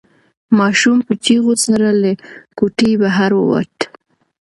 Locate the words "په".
1.07-1.13